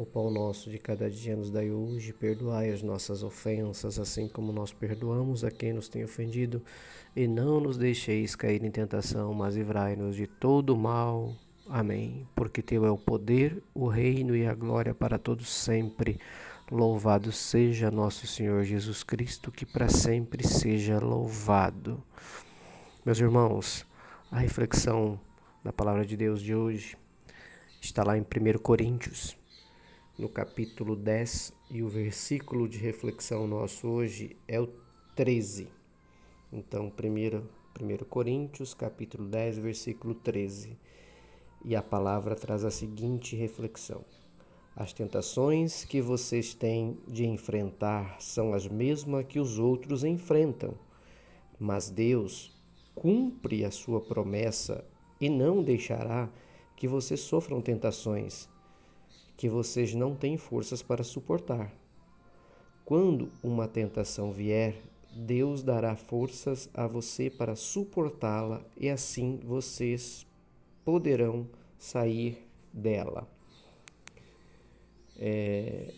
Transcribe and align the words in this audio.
O 0.00 0.06
pão 0.06 0.30
nosso 0.30 0.70
de 0.70 0.78
cada 0.78 1.10
dia 1.10 1.34
nos 1.34 1.50
dai 1.50 1.72
hoje, 1.72 2.12
perdoai 2.12 2.70
as 2.70 2.84
nossas 2.84 3.24
ofensas, 3.24 3.98
assim 3.98 4.28
como 4.28 4.52
nós 4.52 4.72
perdoamos 4.72 5.42
a 5.42 5.50
quem 5.50 5.72
nos 5.72 5.88
tem 5.88 6.04
ofendido, 6.04 6.62
e 7.16 7.26
não 7.26 7.58
nos 7.58 7.76
deixeis 7.76 8.36
cair 8.36 8.62
em 8.62 8.70
tentação, 8.70 9.34
mas 9.34 9.56
livrai-nos 9.56 10.14
de 10.14 10.28
todo 10.28 10.76
mal. 10.76 11.34
Amém. 11.68 12.28
Porque 12.36 12.62
teu 12.62 12.84
é 12.84 12.90
o 12.92 12.96
poder, 12.96 13.60
o 13.74 13.88
reino 13.88 14.36
e 14.36 14.46
a 14.46 14.54
glória 14.54 14.94
para 14.94 15.18
todos 15.18 15.48
sempre. 15.48 16.20
Louvado 16.70 17.32
seja 17.32 17.90
nosso 17.90 18.24
Senhor 18.24 18.62
Jesus 18.62 19.02
Cristo, 19.02 19.50
que 19.50 19.66
para 19.66 19.88
sempre 19.88 20.46
seja 20.46 21.00
louvado. 21.00 22.00
Meus 23.04 23.18
irmãos, 23.18 23.84
a 24.30 24.38
reflexão 24.38 25.18
da 25.64 25.72
palavra 25.72 26.06
de 26.06 26.16
Deus 26.16 26.40
de 26.40 26.54
hoje 26.54 26.96
está 27.80 28.04
lá 28.04 28.16
em 28.16 28.20
1 28.20 28.58
Coríntios 28.60 29.36
no 30.18 30.28
capítulo 30.28 30.96
10 30.96 31.52
e 31.70 31.80
o 31.80 31.88
versículo 31.88 32.68
de 32.68 32.76
reflexão 32.76 33.46
nosso 33.46 33.86
hoje 33.86 34.36
é 34.48 34.60
o 34.60 34.68
13. 35.14 35.68
Então, 36.52 36.86
1, 36.86 37.36
1 37.80 38.04
Coríntios, 38.08 38.74
capítulo 38.74 39.28
10, 39.28 39.58
versículo 39.58 40.16
13. 40.16 40.76
E 41.64 41.76
a 41.76 41.82
palavra 41.82 42.34
traz 42.34 42.64
a 42.64 42.70
seguinte 42.70 43.36
reflexão: 43.36 44.04
As 44.74 44.92
tentações 44.92 45.84
que 45.84 46.02
vocês 46.02 46.52
têm 46.52 46.98
de 47.06 47.24
enfrentar 47.24 48.20
são 48.20 48.52
as 48.52 48.66
mesmas 48.66 49.24
que 49.24 49.38
os 49.38 49.56
outros 49.60 50.02
enfrentam, 50.02 50.74
mas 51.60 51.90
Deus 51.90 52.60
cumpre 52.92 53.64
a 53.64 53.70
sua 53.70 54.00
promessa 54.00 54.84
e 55.20 55.30
não 55.30 55.62
deixará 55.62 56.28
que 56.74 56.88
vocês 56.88 57.20
sofram 57.20 57.60
tentações 57.60 58.48
que 59.38 59.48
vocês 59.48 59.94
não 59.94 60.16
têm 60.16 60.36
forças 60.36 60.82
para 60.82 61.04
suportar. 61.04 61.72
Quando 62.84 63.30
uma 63.40 63.68
tentação 63.68 64.32
vier, 64.32 64.74
Deus 65.14 65.62
dará 65.62 65.94
forças 65.94 66.68
a 66.74 66.88
você 66.88 67.30
para 67.30 67.54
suportá-la 67.54 68.60
e 68.76 68.88
assim 68.88 69.38
vocês 69.44 70.26
poderão 70.84 71.48
sair 71.78 72.48
dela. 72.72 73.28
É, 75.16 75.94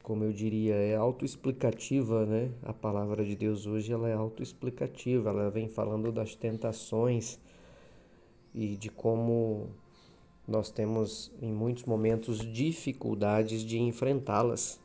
como 0.00 0.22
eu 0.22 0.32
diria, 0.32 0.76
é 0.76 0.94
autoexplicativa, 0.94 2.24
né? 2.24 2.52
A 2.62 2.72
palavra 2.72 3.24
de 3.24 3.34
Deus 3.34 3.66
hoje 3.66 3.92
ela 3.92 4.08
é 4.08 4.14
autoexplicativa, 4.14 5.30
ela 5.30 5.50
vem 5.50 5.68
falando 5.68 6.12
das 6.12 6.36
tentações 6.36 7.40
e 8.54 8.76
de 8.76 8.90
como 8.90 9.70
nós 10.46 10.70
temos 10.70 11.32
em 11.42 11.52
muitos 11.52 11.84
momentos 11.84 12.38
dificuldades 12.38 13.62
de 13.62 13.78
enfrentá-las, 13.78 14.78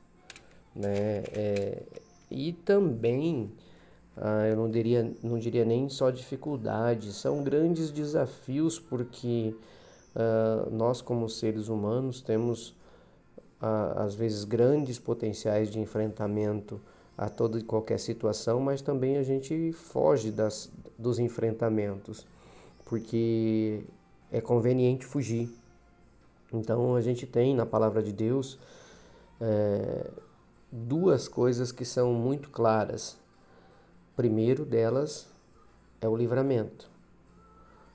né? 0.76 1.24
É, 1.34 1.84
e 2.30 2.54
também 2.54 3.52
ah, 4.18 4.48
eu 4.48 4.56
não 4.56 4.70
diria, 4.70 5.14
não 5.24 5.38
diria 5.38 5.66
nem 5.66 5.88
só 5.90 6.10
dificuldades, 6.10 7.16
são 7.16 7.44
grandes 7.44 7.92
desafios 7.92 8.80
porque 8.80 9.56
ah, 10.16 10.68
nós 10.72 11.02
como 11.02 11.30
seres 11.30 11.68
humanos 11.68 12.22
temos 12.22 12.76
ah, 13.62 14.04
às 14.04 14.16
vezes 14.16 14.44
grandes 14.44 15.00
potenciais 15.00 15.70
de 15.70 15.80
enfrentamento 15.80 16.82
a 17.18 17.30
toda 17.30 17.60
e 17.60 17.64
qualquer 17.64 18.00
situação, 18.00 18.60
mas 18.60 18.82
também 18.82 19.18
a 19.18 19.24
gente 19.24 19.72
foge 19.74 20.32
das, 20.32 20.72
dos 20.98 21.20
enfrentamentos 21.20 22.26
porque 22.86 23.84
é 24.32 24.42
conveniente 24.42 25.06
fugir. 25.06 25.50
Então 26.52 26.96
a 26.96 27.02
gente 27.02 27.26
tem 27.26 27.56
na 27.56 27.66
palavra 27.66 28.04
de 28.04 28.12
Deus 28.12 28.60
é, 29.40 30.12
duas 30.72 31.28
coisas 31.28 31.72
que 31.72 31.86
são 31.86 32.14
muito 32.14 32.50
claras. 32.50 33.18
Primeiro 34.16 34.66
delas 34.66 35.28
é 36.02 36.08
o 36.08 36.16
livramento, 36.16 36.90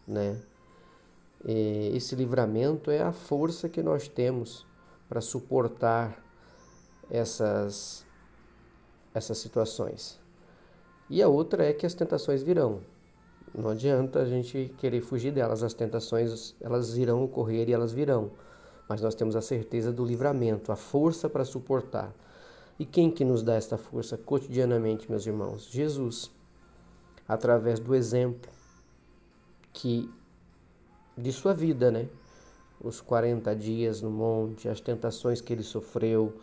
né? 0.07 0.41
E 1.45 1.93
esse 1.95 2.17
livramento 2.17 2.91
é 2.91 3.03
a 3.03 3.13
força 3.13 3.69
que 3.69 3.83
nós 3.83 4.09
temos 4.09 4.67
para 5.09 5.21
suportar 5.21 6.23
essas 7.11 8.05
essas 9.15 9.39
situações. 9.39 10.21
E 11.09 11.23
a 11.23 11.29
outra 11.29 11.65
é 11.65 11.73
que 11.73 11.87
as 11.87 11.95
tentações 11.95 12.43
virão. 12.43 12.83
Não 13.57 13.71
adianta 13.71 14.21
a 14.21 14.27
gente 14.27 14.71
querer 14.77 15.01
fugir 15.01 15.33
delas, 15.33 15.63
as 15.63 15.73
tentações 15.73 16.55
elas 16.61 16.99
irão 16.99 17.25
ocorrer 17.25 17.71
e 17.71 17.73
elas 17.73 17.91
virão. 17.91 18.31
Mas 18.87 19.01
nós 19.01 19.15
temos 19.15 19.35
a 19.35 19.41
certeza 19.41 19.91
do 19.91 20.05
livramento, 20.05 20.71
a 20.71 20.77
força 20.77 21.27
para 21.27 21.43
suportar. 21.43 22.15
E 22.79 22.85
quem 22.85 23.11
que 23.11 23.25
nos 23.25 23.43
dá 23.43 23.55
esta 23.55 23.79
força 23.79 24.19
cotidianamente, 24.19 25.11
meus 25.11 25.27
irmãos? 25.27 25.67
Jesus. 25.71 26.31
Através 27.27 27.81
do 27.81 27.95
exemplo 27.95 28.53
que 29.73 30.11
de 31.17 31.33
sua 31.33 31.55
vida, 31.55 31.91
né? 31.91 32.11
Os 32.79 33.01
40 33.01 33.57
dias 33.57 34.03
no 34.03 34.11
monte, 34.11 34.69
as 34.69 34.83
tentações 34.83 35.41
que 35.41 35.51
ele 35.51 35.63
sofreu, 35.63 36.39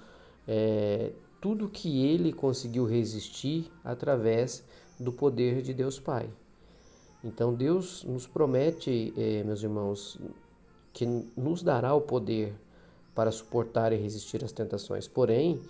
é, 0.47 1.11
tudo 1.39 1.69
que 1.69 2.07
ele 2.07 2.33
conseguiu 2.33 2.85
resistir 2.85 3.71
através 3.83 4.63
do 4.99 5.13
poder 5.13 5.61
de 5.61 5.75
Deus 5.75 5.99
Pai. 5.99 6.27
Então 7.23 7.53
Deus 7.53 8.03
nos 8.03 8.27
promete, 8.27 9.13
eh, 9.17 9.43
meus 9.43 9.63
irmãos, 9.63 10.19
que 10.91 11.05
nos 11.05 11.63
dará 11.63 11.93
o 11.95 12.01
poder 12.01 12.53
para 13.15 13.31
suportar 13.31 13.93
e 13.93 13.95
resistir 13.95 14.43
às 14.43 14.51
tentações. 14.51 15.07
Porém, 15.07 15.61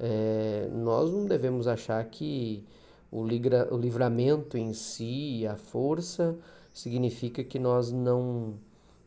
eh, 0.00 0.68
nós 0.72 1.10
não 1.12 1.26
devemos 1.26 1.68
achar 1.68 2.02
que 2.06 2.64
o, 3.12 3.20
o 3.22 3.78
livramento 3.78 4.56
em 4.56 4.72
si, 4.72 5.46
a 5.46 5.56
força, 5.56 6.36
significa 6.72 7.44
que 7.44 7.58
nós 7.58 7.92
não 7.92 8.54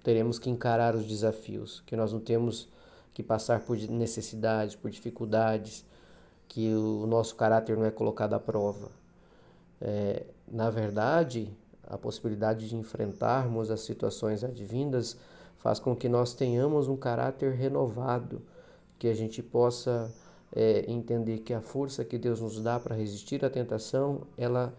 teremos 0.03 0.39
que 0.39 0.49
encarar 0.49 0.95
os 0.95 1.05
desafios, 1.05 1.81
que 1.85 1.95
nós 1.95 2.13
não 2.13 2.19
temos 2.19 2.69
que 3.13 3.23
passar 3.23 3.59
por 3.61 3.75
necessidades, 3.77 4.75
por 4.75 4.91
dificuldades, 4.91 5.83
que 6.47 6.73
o 6.73 7.05
nosso 7.07 7.35
caráter 7.35 7.75
não 7.75 7.85
é 7.85 7.91
colocado 7.91 8.33
à 8.33 8.39
prova. 8.39 8.89
É, 9.81 10.25
na 10.47 10.69
verdade, 10.69 11.51
a 11.87 11.97
possibilidade 11.97 12.67
de 12.67 12.75
enfrentarmos 12.75 13.71
as 13.71 13.81
situações 13.81 14.43
advindas 14.43 15.17
faz 15.57 15.79
com 15.79 15.95
que 15.95 16.07
nós 16.07 16.33
tenhamos 16.33 16.87
um 16.87 16.95
caráter 16.95 17.53
renovado, 17.53 18.41
que 18.99 19.07
a 19.07 19.13
gente 19.13 19.41
possa 19.41 20.13
é, 20.55 20.89
entender 20.91 21.39
que 21.39 21.53
a 21.53 21.61
força 21.61 22.03
que 22.05 22.17
Deus 22.17 22.41
nos 22.41 22.61
dá 22.61 22.79
para 22.79 22.95
resistir 22.95 23.43
à 23.43 23.49
tentação, 23.49 24.21
ela 24.37 24.73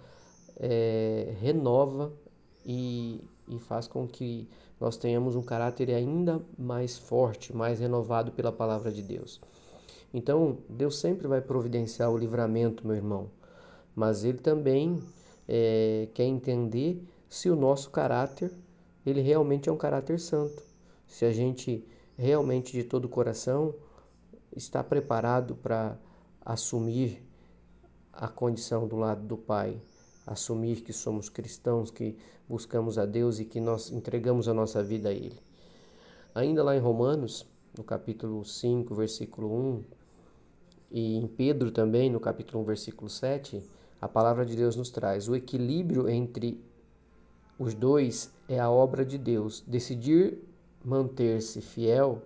é, 0.58 1.34
renova 1.40 2.12
e, 2.64 3.20
e 3.48 3.58
faz 3.58 3.86
com 3.86 4.06
que 4.06 4.48
nós 4.80 4.96
tenhamos 4.96 5.34
um 5.34 5.42
caráter 5.42 5.90
ainda 5.90 6.40
mais 6.56 6.96
forte, 6.96 7.54
mais 7.54 7.80
renovado 7.80 8.30
pela 8.32 8.52
palavra 8.52 8.92
de 8.92 9.02
Deus. 9.02 9.40
Então, 10.12 10.58
Deus 10.68 10.98
sempre 10.98 11.26
vai 11.26 11.40
providenciar 11.40 12.10
o 12.10 12.16
livramento, 12.16 12.86
meu 12.86 12.96
irmão, 12.96 13.28
mas 13.94 14.24
Ele 14.24 14.38
também 14.38 15.02
é, 15.48 16.08
quer 16.12 16.24
entender 16.24 17.02
se 17.28 17.48
o 17.48 17.56
nosso 17.56 17.90
caráter 17.90 18.52
ele 19.04 19.22
realmente 19.22 19.68
é 19.68 19.72
um 19.72 19.76
caráter 19.76 20.20
santo, 20.20 20.62
se 21.06 21.24
a 21.24 21.32
gente 21.32 21.82
realmente 22.16 22.72
de 22.72 22.84
todo 22.84 23.06
o 23.06 23.08
coração 23.08 23.74
está 24.54 24.84
preparado 24.84 25.54
para 25.56 25.96
assumir 26.44 27.24
a 28.12 28.28
condição 28.28 28.86
do 28.86 28.96
lado 28.96 29.24
do 29.26 29.36
Pai, 29.36 29.80
assumir 30.26 30.82
que 30.82 30.92
somos 30.92 31.28
cristãos, 31.28 31.90
que 31.90 32.18
buscamos 32.48 32.98
a 32.98 33.06
Deus 33.06 33.38
e 33.38 33.44
que 33.44 33.60
nós 33.60 33.90
entregamos 33.90 34.48
a 34.48 34.54
nossa 34.54 34.82
vida 34.82 35.08
a 35.08 35.12
Ele. 35.12 35.38
Ainda 36.34 36.62
lá 36.62 36.76
em 36.76 36.80
Romanos, 36.80 37.46
no 37.76 37.84
capítulo 37.84 38.44
5, 38.44 38.94
versículo 38.94 39.54
1, 39.54 39.84
e 40.90 41.16
em 41.16 41.26
Pedro 41.26 41.70
também, 41.70 42.10
no 42.10 42.18
capítulo 42.18 42.62
1, 42.62 42.66
versículo 42.66 43.08
7, 43.08 43.62
a 44.00 44.08
palavra 44.08 44.46
de 44.46 44.54
Deus 44.56 44.76
nos 44.76 44.90
traz 44.90 45.28
o 45.28 45.34
equilíbrio 45.34 46.08
entre 46.08 46.62
os 47.58 47.74
dois 47.74 48.32
é 48.48 48.58
a 48.60 48.70
obra 48.70 49.04
de 49.04 49.18
Deus. 49.18 49.64
Decidir 49.66 50.38
manter-se 50.84 51.60
fiel 51.60 52.22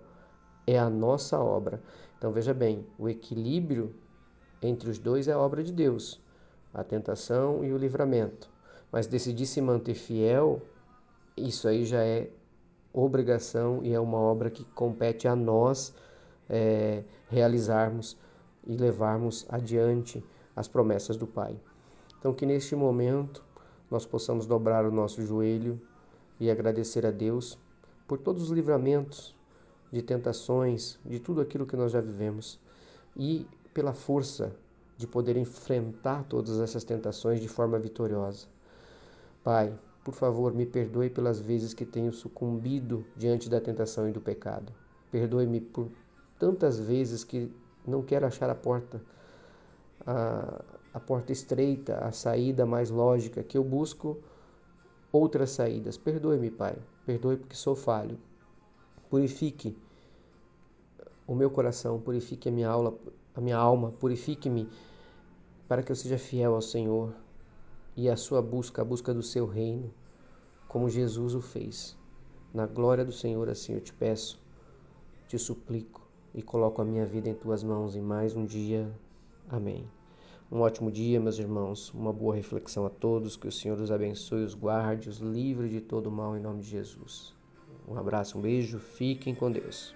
é 0.67 0.77
a 0.77 0.89
nossa 0.89 1.39
obra. 1.39 1.81
Então 2.17 2.31
veja 2.31 2.53
bem, 2.53 2.85
o 2.97 3.09
equilíbrio 3.09 3.93
entre 4.61 4.89
os 4.89 4.99
dois 4.99 5.27
é 5.27 5.33
a 5.33 5.39
obra 5.39 5.63
de 5.63 5.71
Deus. 5.73 6.21
a 6.73 6.83
tentação 6.83 7.63
e 7.63 7.71
o 7.71 7.77
livramento. 7.77 8.49
Mas 8.91 9.05
decidir 9.05 9.45
se 9.45 9.61
manter 9.61 9.93
fiel, 9.93 10.59
isso 11.37 11.67
aí 11.67 11.85
já 11.85 12.03
é 12.03 12.31
obrigação 12.91 13.83
e 13.83 13.93
é 13.93 13.99
uma 13.99 14.17
obra 14.17 14.49
que 14.49 14.63
compete 14.65 15.27
a 15.27 15.35
nós 15.35 15.93
é, 16.49 17.03
realizarmos 17.29 18.17
e 18.65 18.75
levarmos 18.75 19.45
adiante 19.49 20.23
as 20.55 20.67
promessas 20.67 21.17
do 21.17 21.27
Pai. 21.27 21.59
Então, 22.19 22.33
que 22.33 22.45
neste 22.45 22.75
momento 22.75 23.43
nós 23.89 24.05
possamos 24.05 24.45
dobrar 24.45 24.85
o 24.85 24.91
nosso 24.91 25.21
joelho 25.21 25.79
e 26.39 26.49
agradecer 26.49 27.05
a 27.05 27.11
Deus 27.11 27.57
por 28.07 28.17
todos 28.17 28.43
os 28.43 28.49
livramentos 28.49 29.35
de 29.91 30.01
tentações, 30.01 30.97
de 31.05 31.19
tudo 31.19 31.41
aquilo 31.41 31.65
que 31.65 31.75
nós 31.75 31.91
já 31.91 32.01
vivemos 32.01 32.59
e 33.15 33.45
pela 33.73 33.93
força 33.93 34.55
de 34.97 35.07
poder 35.07 35.37
enfrentar 35.37 36.23
todas 36.23 36.59
essas 36.59 36.83
tentações 36.83 37.39
de 37.39 37.47
forma 37.47 37.77
vitoriosa. 37.77 38.47
Pai, 39.43 39.73
por 40.03 40.13
favor, 40.13 40.53
me 40.53 40.65
perdoe 40.65 41.09
pelas 41.09 41.39
vezes 41.39 41.73
que 41.73 41.85
tenho 41.85 42.11
sucumbido 42.11 43.05
diante 43.15 43.49
da 43.49 43.61
tentação 43.61 44.07
e 44.07 44.11
do 44.11 44.21
pecado. 44.21 44.71
Perdoe-me 45.11 45.61
por 45.61 45.89
tantas 46.39 46.79
vezes 46.79 47.23
que 47.23 47.51
não 47.85 48.01
quero 48.01 48.25
achar 48.25 48.49
a 48.49 48.55
porta, 48.55 49.01
a, 50.05 50.63
a 50.93 50.99
porta 50.99 51.31
estreita, 51.31 51.97
a 51.97 52.11
saída 52.11 52.65
mais 52.65 52.89
lógica, 52.89 53.43
que 53.43 53.57
eu 53.57 53.63
busco 53.63 54.17
outras 55.11 55.51
saídas. 55.51 55.97
Perdoe-me, 55.97 56.51
Pai. 56.51 56.77
Perdoe 57.05 57.37
porque 57.37 57.55
sou 57.55 57.75
falho. 57.75 58.17
Purifique 59.09 59.77
o 61.25 61.35
meu 61.35 61.49
coração, 61.49 61.99
purifique 61.99 62.49
a 62.49 62.51
minha, 62.51 62.69
aula, 62.69 62.97
a 63.33 63.41
minha 63.41 63.57
alma, 63.57 63.91
purifique-me 63.91 64.69
para 65.67 65.81
que 65.81 65.91
eu 65.91 65.95
seja 65.95 66.17
fiel 66.17 66.53
ao 66.53 66.61
Senhor 66.61 67.13
e 67.95 68.09
a 68.09 68.17
sua 68.17 68.41
busca, 68.41 68.81
a 68.81 68.85
busca 68.85 69.13
do 69.13 69.23
seu 69.23 69.45
reino, 69.45 69.93
como 70.67 70.89
Jesus 70.89 71.33
o 71.33 71.41
fez. 71.41 71.97
Na 72.53 72.65
glória 72.65 73.05
do 73.05 73.11
Senhor, 73.11 73.49
assim 73.49 73.73
eu 73.73 73.81
te 73.81 73.93
peço, 73.93 74.41
te 75.27 75.37
suplico 75.37 76.01
e 76.33 76.41
coloco 76.41 76.81
a 76.81 76.85
minha 76.85 77.05
vida 77.05 77.29
em 77.29 77.33
tuas 77.33 77.63
mãos 77.63 77.95
em 77.95 78.01
mais 78.01 78.35
um 78.35 78.45
dia. 78.45 78.91
Amém. 79.49 79.85
Um 80.51 80.61
ótimo 80.61 80.91
dia, 80.91 81.19
meus 81.19 81.39
irmãos. 81.39 81.91
Uma 81.93 82.13
boa 82.13 82.35
reflexão 82.35 82.85
a 82.85 82.89
todos. 82.89 83.35
Que 83.35 83.47
o 83.47 83.51
Senhor 83.51 83.79
os 83.79 83.91
abençoe, 83.91 84.43
os 84.43 84.53
guarde, 84.53 85.09
os 85.09 85.17
livre 85.17 85.69
de 85.69 85.81
todo 85.81 86.11
mal 86.11 86.37
em 86.37 86.39
nome 86.39 86.61
de 86.61 86.69
Jesus. 86.69 87.33
Um 87.87 87.97
abraço, 87.97 88.37
um 88.37 88.41
beijo. 88.41 88.79
Fiquem 88.79 89.33
com 89.33 89.51
Deus. 89.51 89.95